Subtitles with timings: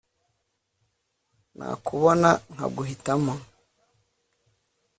[1.57, 3.33] nakubona nkaguhitamo